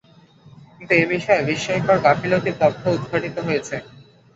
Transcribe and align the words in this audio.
কিন্তু 0.71 0.93
এ 0.95 1.13
বিষয়ে 1.13 1.47
বিস্ময়কর 1.49 1.97
গাফিলতির 2.05 2.59
তথ্য 2.61 2.83
উদ্ঘাটিত 2.95 3.35
হয়েছে। 3.47 3.75